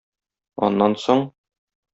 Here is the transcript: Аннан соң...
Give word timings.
Аннан 0.69 0.97
соң... 1.05 1.25